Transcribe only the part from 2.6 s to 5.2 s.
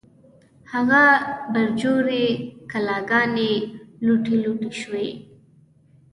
کلاګانې، لوټې لوټې شوې